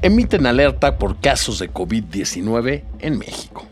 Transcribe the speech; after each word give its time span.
emiten 0.00 0.46
alerta 0.46 0.96
por 0.96 1.20
casos 1.20 1.58
de 1.58 1.72
COVID-19 1.72 2.84
en 3.00 3.18
México. 3.18 3.66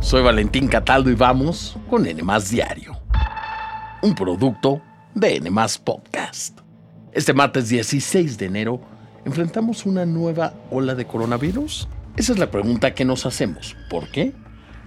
Soy 0.00 0.22
Valentín 0.22 0.68
Cataldo 0.68 1.10
y 1.10 1.14
vamos 1.14 1.76
con 1.90 2.06
N 2.06 2.22
Diario, 2.50 3.00
un 4.02 4.14
producto 4.14 4.80
de 5.14 5.36
N 5.36 5.50
Podcast. 5.82 6.60
Este 7.12 7.32
martes 7.32 7.68
16 7.68 8.38
de 8.38 8.46
enero 8.46 8.80
enfrentamos 9.24 9.86
una 9.86 10.06
nueva 10.06 10.54
ola 10.70 10.94
de 10.94 11.06
coronavirus. 11.06 11.88
Esa 12.16 12.32
es 12.32 12.38
la 12.38 12.52
pregunta 12.52 12.94
que 12.94 13.04
nos 13.04 13.26
hacemos. 13.26 13.76
¿Por 13.90 14.08
qué? 14.12 14.32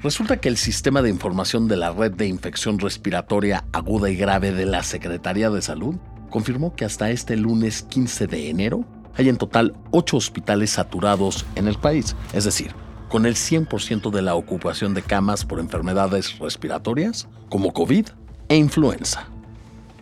Resulta 0.02 0.38
que 0.38 0.48
el 0.48 0.57
sistema 0.57 1.02
de 1.02 1.09
información 1.09 1.68
de 1.68 1.75
la 1.75 1.91
red 1.91 2.14
de 2.14 2.27
infección 2.27 2.79
respiratoria 2.79 3.66
aguda 3.73 4.09
y 4.09 4.16
grave 4.16 4.54
de 4.54 4.66
la 4.66 4.84
Secretaría 4.84 5.50
de 5.50 5.61
Salud 5.61 5.95
confirmó 6.29 6.73
que 6.75 6.86
hasta 6.86 7.09
este 7.09 7.36
lunes 7.36 7.84
15 7.84 8.27
de 8.27 8.50
enero 8.50 8.86
hay 9.18 9.30
en 9.30 9.38
total 9.38 9.74
8 9.92 10.18
hospitales 10.18 10.71
saturados 10.71 11.46
en 11.56 11.68
el 11.68 11.75
país, 11.75 12.16
es 12.34 12.44
decir, 12.44 12.71
con 13.10 13.25
el 13.25 13.36
100% 13.36 14.12
de 14.12 14.21
la 14.21 14.36
ocupación 14.36 14.94
de 14.94 15.02
camas 15.02 15.46
por 15.46 15.60
enfermedades 15.60 16.38
respiratorias 16.39 17.28
como 17.50 17.74
COVID 17.74 18.08
e 18.50 18.56
influenza. 18.56 19.28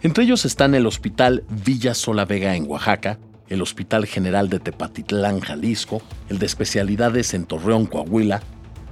Entre 0.01 0.23
ellos 0.23 0.45
están 0.45 0.75
el 0.75 0.85
Hospital 0.85 1.43
Villa 1.49 1.93
Sola 1.93 2.25
Vega 2.25 2.55
en 2.55 2.69
Oaxaca, 2.69 3.17
el 3.47 3.61
Hospital 3.61 4.05
General 4.05 4.49
de 4.49 4.59
Tepatitlán, 4.59 5.39
Jalisco, 5.39 6.01
el 6.29 6.39
de 6.39 6.45
especialidades 6.45 7.33
en 7.33 7.45
Torreón, 7.45 7.85
Coahuila, 7.85 8.41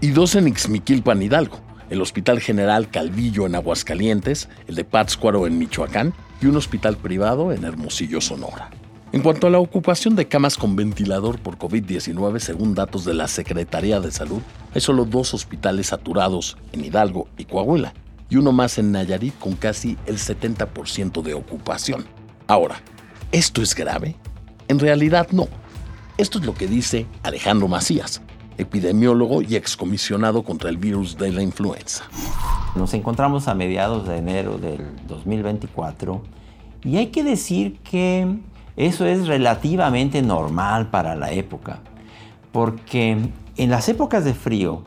y 0.02 0.12
dos 0.12 0.36
en 0.36 0.48
Ixmiquilpan, 0.48 1.22
Hidalgo, 1.22 1.60
el 1.90 2.02
Hospital 2.02 2.40
General 2.40 2.90
Calvillo 2.90 3.46
en 3.46 3.56
Aguascalientes, 3.56 4.50
el 4.68 4.76
de 4.76 4.86
Pátzcuaro 4.86 5.48
en 5.48 5.58
Michoacán 5.58 6.14
y 6.42 6.48
un 6.48 6.58
hospital 6.58 6.98
privado 6.98 7.52
en 7.52 7.64
Hermosillo, 7.64 8.20
Sonora. 8.20 8.70
En 9.14 9.22
cuanto 9.22 9.46
a 9.46 9.52
la 9.52 9.60
ocupación 9.60 10.16
de 10.16 10.28
camas 10.28 10.58
con 10.58 10.76
ventilador 10.76 11.38
por 11.38 11.60
COVID-19, 11.60 12.40
según 12.40 12.74
datos 12.74 13.06
de 13.06 13.14
la 13.14 13.28
Secretaría 13.28 14.00
de 14.00 14.12
Salud, 14.12 14.42
hay 14.74 14.82
solo 14.82 15.06
dos 15.06 15.36
hospitales 15.36 15.86
saturados 15.88 16.58
en 16.72 16.84
Hidalgo 16.84 17.28
y 17.38 17.46
Coahuila, 17.46 17.94
y 18.32 18.38
uno 18.38 18.52
más 18.52 18.80
en 18.80 18.92
Nayarit 18.92 19.38
con 19.38 19.54
casi 19.54 20.00
el 20.08 20.18
70% 20.18 21.22
de 21.22 21.36
ocupación. 21.36 22.06
Ahora, 22.48 22.82
¿esto 23.32 23.62
es 23.62 23.76
grave? 23.76 24.16
En 24.68 24.80
realidad 24.80 25.28
no. 25.32 25.48
Esto 26.18 26.40
es 26.40 26.46
lo 26.46 26.56
que 26.56 26.66
dice 26.66 27.06
Alejandro 27.22 27.68
Macías, 27.68 28.20
epidemiólogo 28.58 29.44
y 29.44 29.56
excomisionado 29.56 30.42
contra 30.42 30.72
el 30.72 30.78
virus 30.78 31.20
de 31.20 31.32
la 31.32 31.44
influenza. 31.44 32.06
Nos 32.76 32.96
encontramos 32.96 33.48
a 33.48 33.54
mediados 33.54 34.08
de 34.08 34.18
enero 34.18 34.58
del 34.58 34.88
2024 35.08 36.24
y 36.84 36.98
hay 36.98 37.08
que 37.08 37.24
decir 37.24 37.78
que 37.84 38.40
eso 38.76 39.06
es 39.06 39.28
relativamente 39.28 40.22
normal 40.22 40.90
para 40.90 41.16
la 41.16 41.32
época, 41.32 41.80
porque 42.52 43.18
en 43.58 43.70
las 43.70 43.88
épocas 43.90 44.26
de 44.26 44.34
frío 44.34 44.84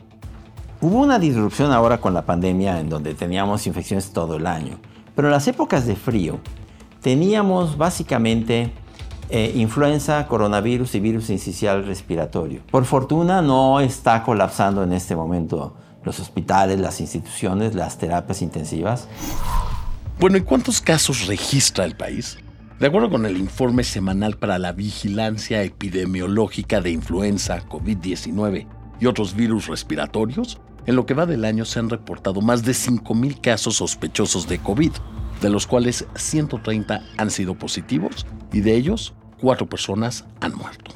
hubo 0.81 0.99
una 0.99 1.19
disrupción 1.19 1.71
ahora 1.71 1.99
con 1.99 2.13
la 2.13 2.25
pandemia 2.25 2.79
en 2.79 2.89
donde 2.89 3.13
teníamos 3.13 3.65
infecciones 3.65 4.11
todo 4.11 4.35
el 4.35 4.47
año, 4.47 4.77
pero 5.15 5.29
en 5.29 5.33
las 5.33 5.47
épocas 5.47 5.87
de 5.87 5.95
frío 5.95 6.39
teníamos 7.01 7.77
básicamente 7.77 8.71
eh, 9.29 9.53
influenza, 9.55 10.25
coronavirus 10.27 10.95
y 10.95 10.99
virus 10.99 11.29
incisional 11.29 11.85
respiratorio. 11.85 12.61
Por 12.71 12.85
fortuna 12.85 13.41
no 13.41 13.79
está 13.79 14.23
colapsando 14.23 14.83
en 14.83 14.93
este 14.93 15.15
momento 15.15 15.75
los 16.03 16.19
hospitales, 16.19 16.79
las 16.79 17.01
instituciones, 17.01 17.75
las 17.75 17.97
terapias 17.97 18.41
intensivas. 18.41 19.07
Bueno, 20.19 20.37
¿y 20.37 20.41
cuántos 20.41 20.81
casos 20.81 21.27
registra 21.27 21.85
el 21.85 21.95
país? 21.95 22.37
De 22.79 22.85
acuerdo 22.85 23.09
con 23.09 23.25
el 23.25 23.37
informe 23.37 23.83
semanal 23.83 24.37
para 24.37 24.59
la 24.59 24.71
vigilancia 24.71 25.63
epidemiológica 25.63 26.79
de 26.79 26.91
influenza, 26.91 27.67
COVID-19 27.67 28.67
y 28.99 29.07
otros 29.07 29.35
virus 29.35 29.65
respiratorios, 29.65 30.59
en 30.85 30.95
lo 30.95 31.07
que 31.07 31.15
va 31.15 31.25
del 31.25 31.43
año 31.43 31.65
se 31.65 31.79
han 31.79 31.89
reportado 31.89 32.39
más 32.41 32.63
de 32.63 32.73
5.000 32.73 33.41
casos 33.41 33.77
sospechosos 33.77 34.47
de 34.47 34.59
COVID, 34.59 34.91
de 35.41 35.49
los 35.49 35.65
cuales 35.65 36.05
130 36.13 37.01
han 37.17 37.31
sido 37.31 37.55
positivos 37.55 38.27
y 38.53 38.61
de 38.61 38.75
ellos 38.75 39.15
4 39.41 39.67
personas 39.67 40.25
han 40.39 40.53
muerto. 40.55 40.91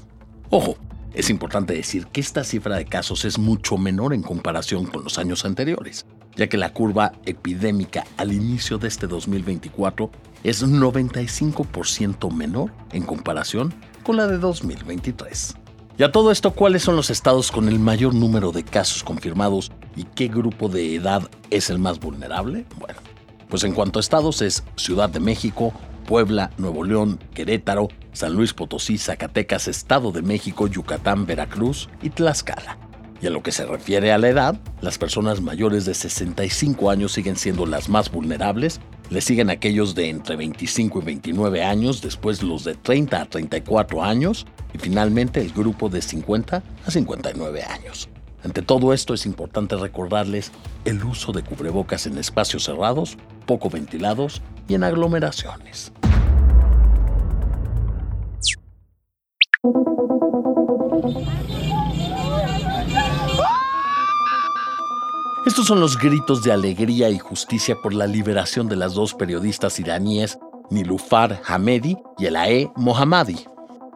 Ojo, 0.52 0.78
es 1.16 1.32
importante 1.32 1.74
decir 1.74 2.06
que 2.06 2.22
esta 2.22 2.44
cifra 2.44 2.76
de 2.76 2.86
casos 2.86 3.26
es 3.26 3.40
mucho 3.40 3.80
menor 3.80 4.14
en 4.14 4.22
comparación 4.22 4.86
con 4.86 5.04
los 5.04 5.18
años 5.18 5.46
anteriores, 5.46 6.06
ya 6.36 6.48
que 6.48 6.58
la 6.58 6.74
curva 6.74 7.14
epidémica 7.26 8.06
al 8.18 8.32
inicio 8.34 8.78
de 8.78 8.88
este 8.88 9.08
2024 9.08 10.10
es 10.44 10.64
95% 10.64 12.32
menor 12.32 12.72
en 12.92 13.04
comparación 13.04 13.74
con 14.04 14.18
la 14.18 14.28
de 14.28 14.38
2023. 14.38 15.56
Y 15.98 16.04
a 16.04 16.12
todo 16.12 16.32
esto, 16.32 16.52
¿cuáles 16.52 16.84
son 16.84 16.96
los 16.96 17.10
estados 17.10 17.52
con 17.52 17.68
el 17.68 17.80
mayor 17.80 18.16
número 18.16 18.52
de 18.52 18.64
casos 18.64 19.04
confirmados 19.04 19.72
y 19.96 20.06
qué 20.06 20.28
grupo 20.28 20.68
de 20.68 20.96
edad 20.96 21.30
es 21.50 21.70
el 21.70 21.80
más 21.80 22.00
vulnerable? 22.00 22.66
Bueno, 22.80 23.00
pues 23.50 23.64
en 23.64 23.74
cuanto 23.74 24.00
a 24.00 24.02
estados 24.02 24.42
es 24.42 24.64
Ciudad 24.78 25.10
de 25.10 25.20
México, 25.20 25.74
Puebla, 26.08 26.52
Nuevo 26.58 26.84
León, 26.84 27.20
Querétaro, 27.34 27.90
San 28.14 28.34
Luis 28.34 28.54
Potosí, 28.54 28.98
Zacatecas, 28.98 29.68
Estado 29.68 30.12
de 30.12 30.22
México, 30.22 30.68
Yucatán, 30.68 31.26
Veracruz 31.26 31.90
y 32.02 32.10
Tlaxcala. 32.10 32.91
Y 33.22 33.28
en 33.28 33.34
lo 33.34 33.44
que 33.44 33.52
se 33.52 33.66
refiere 33.66 34.12
a 34.12 34.18
la 34.18 34.30
edad, 34.30 34.60
las 34.82 34.98
personas 34.98 35.42
mayores 35.42 35.86
de 35.86 35.94
65 35.94 36.90
años 36.90 37.12
siguen 37.12 37.36
siendo 37.36 37.68
las 37.68 37.88
más 37.88 38.12
vulnerables, 38.12 38.80
le 39.12 39.22
siguen 39.22 39.50
aquellos 39.50 39.94
de 39.94 40.10
entre 40.10 40.36
25 40.36 41.02
y 41.02 41.06
29 41.06 41.64
años, 41.64 42.02
después 42.02 42.42
los 42.42 42.64
de 42.64 42.74
30 42.76 43.22
a 43.22 43.26
34 43.26 44.04
años 44.04 44.48
y 44.74 44.80
finalmente 44.80 45.42
el 45.42 45.52
grupo 45.52 45.90
de 45.90 46.02
50 46.02 46.64
a 46.86 46.92
59 46.92 47.62
años. 47.64 48.10
Ante 48.44 48.64
todo 48.64 48.92
esto 48.92 49.14
es 49.14 49.28
importante 49.28 49.76
recordarles 49.76 50.52
el 50.86 51.04
uso 51.04 51.32
de 51.32 51.44
cubrebocas 51.44 52.08
en 52.08 52.18
espacios 52.18 52.64
cerrados, 52.64 53.18
poco 53.46 53.70
ventilados 53.70 54.42
y 54.68 54.74
en 54.74 54.84
aglomeraciones. 54.84 55.92
Estos 65.44 65.66
son 65.66 65.80
los 65.80 65.98
gritos 65.98 66.44
de 66.44 66.52
alegría 66.52 67.10
y 67.10 67.18
justicia 67.18 67.76
por 67.76 67.96
la 67.96 68.06
liberación 68.06 68.70
de 68.70 68.76
las 68.76 68.94
dos 68.94 69.16
periodistas 69.16 69.80
iraníes 69.80 70.38
Nilufar 70.70 71.42
Hamedi 71.48 71.98
y 72.20 72.28
Elae 72.28 72.72
Mohammadi. 72.76 73.48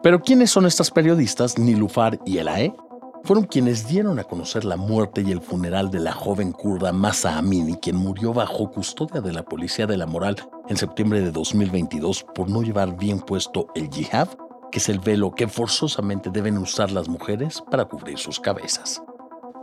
Pero 0.02 0.20
¿quiénes 0.20 0.50
son 0.50 0.66
estas 0.66 0.90
periodistas, 0.90 1.56
Nilufar 1.56 2.18
y 2.26 2.38
Elae? 2.38 2.74
Fueron 3.22 3.44
quienes 3.44 3.86
dieron 3.86 4.18
a 4.18 4.24
conocer 4.24 4.64
la 4.64 4.76
muerte 4.76 5.22
y 5.22 5.30
el 5.30 5.40
funeral 5.40 5.92
de 5.92 6.00
la 6.00 6.12
joven 6.12 6.50
kurda 6.50 6.92
Masa 6.92 7.38
Amini, 7.38 7.76
quien 7.76 7.94
murió 7.94 8.32
bajo 8.32 8.72
custodia 8.72 9.20
de 9.20 9.32
la 9.32 9.44
Policía 9.44 9.86
de 9.86 9.96
la 9.96 10.06
Moral 10.06 10.36
en 10.68 10.76
septiembre 10.76 11.20
de 11.20 11.30
2022 11.30 12.24
por 12.34 12.50
no 12.50 12.62
llevar 12.62 12.96
bien 12.96 13.20
puesto 13.20 13.68
el 13.76 13.88
jihad, 13.88 14.28
que 14.72 14.78
es 14.78 14.88
el 14.88 14.98
velo 14.98 15.30
que 15.30 15.46
forzosamente 15.46 16.30
deben 16.30 16.58
usar 16.58 16.90
las 16.90 17.08
mujeres 17.08 17.62
para 17.70 17.84
cubrir 17.84 18.18
sus 18.18 18.40
cabezas. 18.40 19.00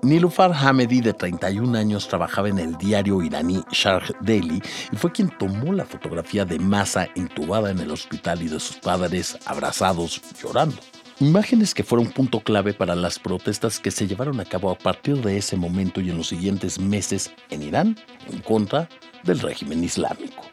Nilufar 0.04 0.52
Hamedi, 0.54 1.00
de 1.00 1.14
31 1.14 1.78
años, 1.78 2.10
trabajaba 2.10 2.50
en 2.50 2.60
el 2.60 2.78
diario 2.78 3.22
iraní 3.22 3.64
Sharq 3.72 4.20
Daily 4.20 4.62
y 4.92 4.96
fue 4.98 5.14
quien 5.14 5.30
tomó 5.38 5.72
la 5.72 5.86
fotografía 5.86 6.44
de 6.44 6.60
Masa 6.60 7.08
intubada 7.16 7.72
en 7.72 7.80
el 7.80 7.90
hospital 7.90 8.42
y 8.42 8.50
de 8.50 8.60
sus 8.60 8.76
padres 8.78 9.38
abrazados 9.46 10.22
llorando. 10.42 10.76
Imágenes 11.22 11.74
que 11.74 11.86
fueron 11.86 12.08
punto 12.08 12.42
clave 12.42 12.74
para 12.74 12.96
las 12.96 13.18
protestas 13.18 13.80
que 13.80 13.92
se 13.92 14.06
llevaron 14.06 14.42
a 14.42 14.46
cabo 14.46 14.72
a 14.72 14.78
partir 14.78 15.22
de 15.22 15.38
ese 15.38 15.56
momento 15.56 16.02
y 16.02 16.10
en 16.10 16.18
los 16.18 16.28
siguientes 16.28 16.80
meses 16.80 17.32
en 17.50 17.64
Irán 17.64 17.96
en 18.30 18.40
contra 18.42 18.90
del 19.24 19.40
régimen 19.40 19.86
islámico. 19.86 20.44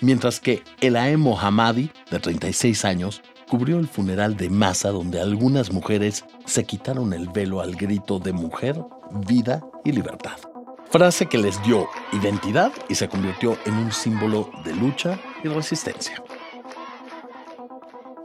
Mientras 0.00 0.38
que 0.38 0.62
Elae 0.80 1.16
Mohammadi, 1.16 1.90
de 2.08 2.20
36 2.20 2.84
años, 2.84 3.20
cubrió 3.48 3.78
el 3.78 3.88
funeral 3.88 4.36
de 4.36 4.50
Masa 4.50 4.90
donde 4.90 5.20
algunas 5.20 5.72
mujeres 5.72 6.24
se 6.46 6.64
quitaron 6.64 7.12
el 7.12 7.28
velo 7.28 7.60
al 7.60 7.74
grito 7.74 8.18
de 8.18 8.32
mujer, 8.32 8.82
vida 9.28 9.62
y 9.84 9.92
libertad. 9.92 10.38
Frase 10.90 11.26
que 11.26 11.38
les 11.38 11.60
dio 11.64 11.88
identidad 12.12 12.72
y 12.88 12.94
se 12.94 13.08
convirtió 13.08 13.58
en 13.66 13.74
un 13.74 13.92
símbolo 13.92 14.50
de 14.64 14.74
lucha 14.74 15.18
y 15.42 15.48
resistencia. 15.48 16.22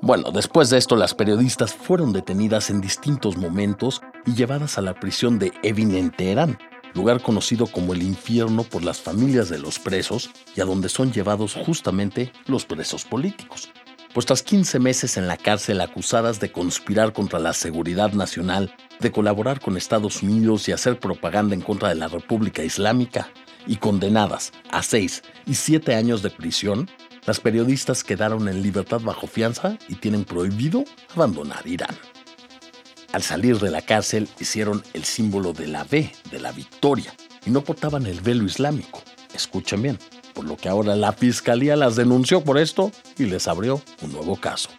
Bueno, 0.01 0.31
después 0.31 0.69
de 0.69 0.77
esto 0.77 0.95
las 0.95 1.13
periodistas 1.13 1.73
fueron 1.73 2.13
detenidas 2.13 2.69
en 2.69 2.81
distintos 2.81 3.38
momentos 3.38 4.01
y 4.25 4.33
llevadas 4.33 4.77
a 4.77 4.81
la 4.81 4.94
prisión 4.94 5.38
de 5.38 5.51
Evin 5.63 5.95
en 5.95 6.12
Teherán, 6.12 6.57
lugar 6.94 7.21
conocido 7.21 7.68
como 7.68 7.94
el 7.94 8.01
infierno 8.03 8.63
por 8.63 8.83
las 8.83 9.00
familias 9.00 9.50
de 9.50 9.59
los 9.59 9.79
presos 9.79 10.31
y 10.56 10.62
a 10.62 10.65
donde 10.65 10.89
son 10.89 11.12
llevados 11.12 11.56
justamente 11.56 12.31
los 12.47 12.65
presos 12.65 13.06
políticos 13.06 13.71
pues 14.13 14.25
tras 14.25 14.44
15 14.44 14.80
meses 14.80 15.18
en 15.18 15.28
la 15.28 15.38
cárcel 15.38 15.81
acusadas 15.81 16.40
de 16.40 16.52
conspirar 16.52 17.13
contra 17.13 17.40
la 17.40 17.54
seguridad 17.54 18.13
nacional, 18.13 18.75
de 19.00 19.12
colaborar 19.12 19.60
con 19.62 19.78
Estados 19.78 20.22
Unidos 20.22 20.68
y 20.68 20.72
hacer 20.72 21.00
propaganda 21.00 21.56
en 21.56 21.62
contra 21.62 21.90
de 21.90 21.96
la 21.96 22.08
República 22.08 22.63
Islámica, 22.63 23.30
y 23.68 23.78
condenadas 23.78 24.52
a 24.72 24.81
6 24.81 25.24
y 25.46 25.56
7 25.56 25.96
años 25.96 26.22
de 26.24 26.30
prisión, 26.30 26.90
las 27.25 27.40
periodistas 27.40 28.04
quedaron 28.04 28.48
en 28.48 28.63
libertad 28.63 29.02
bajo 29.02 29.28
fianza 29.28 29.78
y 29.88 29.96
tienen 29.96 30.25
prohibido 30.25 30.84
abandonar 31.14 31.66
Irán. 31.68 31.96
Al 33.14 33.22
salir 33.24 33.60
de 33.60 33.69
la 33.69 33.81
cárcel 33.81 34.28
hicieron 34.40 34.84
el 34.94 35.04
símbolo 35.04 35.54
de 35.54 35.68
la 35.68 35.84
V, 35.84 36.12
de 36.31 36.40
la 36.40 36.52
victoria, 36.52 37.14
y 37.46 37.52
no 37.52 37.62
portaban 37.64 38.06
el 38.06 38.22
velo 38.22 38.46
islámico. 38.46 39.04
Escuchen 39.34 39.81
bien, 39.81 40.00
por 40.42 40.50
lo 40.50 40.58
que 40.58 40.70
ahora 40.70 40.96
la 40.96 41.14
fiscalía 41.14 41.76
las 41.76 41.96
denunció 41.96 42.44
por 42.44 42.58
esto 42.58 42.92
y 43.16 43.26
les 43.26 43.48
abrió 43.48 43.80
un 44.02 44.12
nuevo 44.12 44.38
caso. 44.38 44.70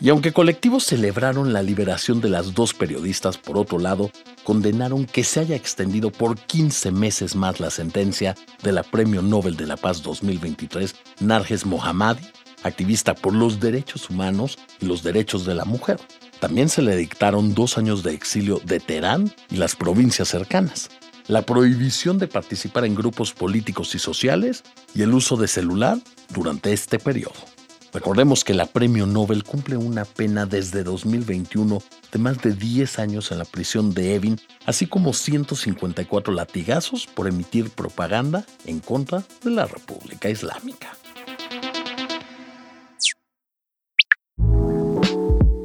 Y 0.00 0.08
aunque 0.08 0.32
colectivos 0.32 0.82
celebraron 0.82 1.52
la 1.52 1.62
liberación 1.62 2.20
de 2.20 2.28
las 2.28 2.54
dos 2.54 2.74
periodistas, 2.74 3.38
por 3.38 3.56
otro 3.56 3.78
lado, 3.78 4.10
condenaron 4.42 5.06
que 5.06 5.22
se 5.22 5.38
haya 5.38 5.54
extendido 5.54 6.10
por 6.10 6.36
15 6.36 6.90
meses 6.90 7.36
más 7.36 7.60
la 7.60 7.70
sentencia 7.70 8.34
de 8.64 8.72
la 8.72 8.82
Premio 8.82 9.22
Nobel 9.22 9.56
de 9.56 9.66
la 9.66 9.76
Paz 9.76 10.02
2023, 10.02 10.96
Narges 11.20 11.64
Mohammadi, 11.64 12.26
activista 12.64 13.14
por 13.14 13.32
los 13.32 13.60
derechos 13.60 14.10
humanos 14.10 14.58
y 14.80 14.86
los 14.86 15.04
derechos 15.04 15.46
de 15.46 15.54
la 15.54 15.64
mujer. 15.64 16.00
También 16.40 16.68
se 16.68 16.82
le 16.82 16.96
dictaron 16.96 17.54
dos 17.54 17.78
años 17.78 18.02
de 18.02 18.12
exilio 18.12 18.60
de 18.64 18.80
Teherán 18.80 19.32
y 19.50 19.56
las 19.56 19.76
provincias 19.76 20.26
cercanas, 20.26 20.90
la 21.28 21.42
prohibición 21.42 22.18
de 22.18 22.28
participar 22.28 22.84
en 22.84 22.94
grupos 22.94 23.32
políticos 23.32 23.94
y 23.94 23.98
sociales 23.98 24.62
y 24.94 25.02
el 25.02 25.12
uso 25.12 25.36
de 25.36 25.48
celular 25.48 25.98
durante 26.32 26.72
este 26.72 26.98
periodo. 26.98 27.34
Recordemos 27.92 28.44
que 28.44 28.52
la 28.52 28.66
Premio 28.66 29.06
Nobel 29.06 29.42
cumple 29.42 29.76
una 29.76 30.04
pena 30.04 30.44
desde 30.44 30.84
2021 30.84 31.82
de 32.12 32.18
más 32.18 32.42
de 32.42 32.52
10 32.52 32.98
años 32.98 33.32
en 33.32 33.38
la 33.38 33.44
prisión 33.44 33.94
de 33.94 34.14
Evin, 34.14 34.38
así 34.66 34.86
como 34.86 35.14
154 35.14 36.34
latigazos 36.34 37.06
por 37.06 37.26
emitir 37.26 37.70
propaganda 37.70 38.44
en 38.66 38.80
contra 38.80 39.24
de 39.42 39.50
la 39.50 39.64
República 39.64 40.28
Islámica. 40.28 40.96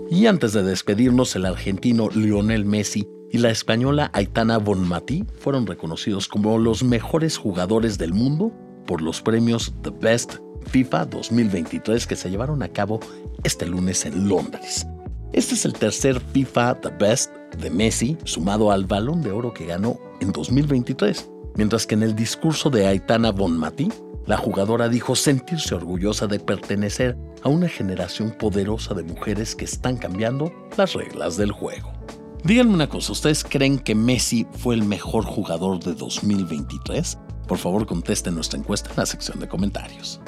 Y 0.10 0.28
antes 0.28 0.54
de 0.54 0.64
despedirnos, 0.64 1.36
el 1.36 1.46
argentino 1.46 2.10
Lionel 2.10 2.66
Messi 2.66 3.06
y 3.32 3.38
la 3.38 3.50
española 3.50 4.12
Aitana 4.14 4.58
Bonmatí 4.58 5.26
fueron 5.40 5.66
reconocidos 5.66 6.28
como 6.28 6.58
los 6.58 6.84
mejores 6.84 7.38
jugadores 7.38 7.98
del 7.98 8.14
mundo 8.14 8.52
por 8.86 9.02
los 9.02 9.22
premios 9.22 9.74
The 9.82 9.92
Best 9.92 10.36
FIFA 10.68 11.06
2023 11.06 12.08
que 12.08 12.16
se 12.16 12.30
llevaron 12.30 12.62
a 12.62 12.68
cabo 12.68 13.00
este 13.44 13.66
lunes 13.66 14.06
en 14.06 14.28
Londres. 14.28 14.86
Este 15.34 15.56
es 15.56 15.64
el 15.64 15.74
tercer 15.74 16.20
FIFA 16.20 16.82
The 16.82 16.90
Best 16.90 17.32
de 17.58 17.70
Messi, 17.70 18.18
sumado 18.26 18.72
al 18.72 18.86
balón 18.86 19.22
de 19.22 19.32
oro 19.32 19.54
que 19.54 19.66
ganó 19.66 19.98
en 20.20 20.32
2023, 20.34 21.30
mientras 21.56 21.88
que 21.88 21.96
en 21.96 22.04
el 22.04 22.16
discurso 22.16 22.70
de 22.70 22.86
Aitana 22.86 23.32
Bonmatí, 23.32 23.90
la 24.26 24.38
jugadora 24.38 24.90
dijo 24.90 25.16
sentirse 25.16 25.74
orgullosa 25.74 26.28
de 26.28 26.40
pertenecer 26.40 27.18
a 27.44 27.50
una 27.50 27.68
generación 27.68 28.32
poderosa 28.32 28.94
de 28.94 29.04
mujeres 29.04 29.56
que 29.56 29.66
están 29.66 29.98
cambiando 29.98 30.52
las 30.78 30.94
reglas 30.94 31.38
del 31.38 31.52
juego. 31.52 32.01
Díganme 32.44 32.74
una 32.74 32.90
cosa, 32.90 33.12
¿ustedes 33.12 33.44
creen 33.44 33.78
que 33.78 33.94
Messi 33.94 34.48
fue 34.52 34.74
el 34.74 34.84
mejor 34.84 35.26
jugador 35.26 35.80
de 35.80 35.94
2023? 35.94 37.20
Por 37.48 37.60
favor, 37.60 37.86
contesten 37.86 38.34
nuestra 38.34 38.58
encuesta 38.58 38.90
en 38.90 38.98
la 38.98 39.06
sección 39.06 39.40
de 39.40 39.48
comentarios. 39.48 40.20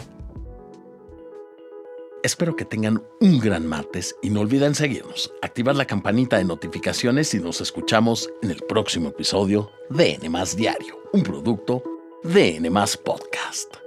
Espero 2.21 2.55
que 2.55 2.65
tengan 2.65 3.03
un 3.19 3.39
gran 3.39 3.65
martes 3.65 4.15
y 4.21 4.29
no 4.29 4.41
olviden 4.41 4.75
seguirnos, 4.75 5.33
activar 5.41 5.75
la 5.75 5.85
campanita 5.85 6.37
de 6.37 6.45
notificaciones 6.45 7.33
y 7.33 7.39
nos 7.39 7.61
escuchamos 7.61 8.29
en 8.43 8.51
el 8.51 8.61
próximo 8.61 9.09
episodio 9.09 9.71
de 9.89 10.19
N 10.21 10.43
Diario, 10.55 10.99
un 11.13 11.23
producto 11.23 11.83
de 12.23 12.57
N 12.57 12.69
Podcast. 13.03 13.82